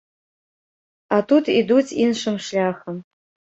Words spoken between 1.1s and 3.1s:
А тут ідуць іншым шляхам.